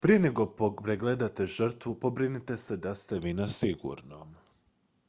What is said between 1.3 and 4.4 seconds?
žrtvu pobrinite se da ste vi na sigurnom